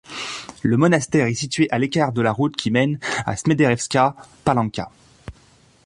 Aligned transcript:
Le 0.63 0.77
monastère 0.77 1.27
est 1.27 1.35
situé 1.35 1.67
à 1.69 1.77
l'écart 1.77 2.11
de 2.11 2.23
la 2.23 2.31
route 2.31 2.55
qui 2.55 2.71
mène 2.71 2.97
à 3.27 3.37
Smederevska 3.37 4.15
Palanka. 4.43 4.89